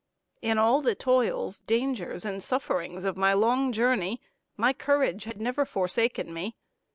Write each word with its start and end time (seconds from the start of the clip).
In 0.41 0.57
all 0.57 0.81
the 0.81 0.95
toils, 0.95 1.61
dangers, 1.61 2.25
and 2.25 2.41
sufferings 2.41 3.05
of 3.05 3.17
my 3.17 3.33
long 3.33 3.71
journey, 3.71 4.19
my 4.57 4.73
courage 4.73 5.25
had 5.25 5.39
never 5.39 5.63
forsaken 5.63 6.33
me. 6.33 6.55